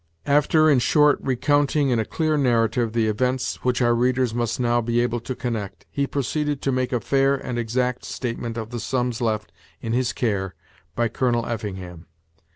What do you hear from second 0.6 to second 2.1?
in short, recounting in a